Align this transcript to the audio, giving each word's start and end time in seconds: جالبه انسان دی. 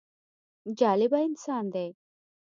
جالبه 0.79 1.19
انسان 1.27 1.65
دی. 1.73 1.89